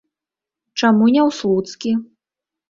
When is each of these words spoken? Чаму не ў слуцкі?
Чаму 0.81 1.05
не 1.15 1.19
ў 1.27 1.35
слуцкі? 1.41 1.91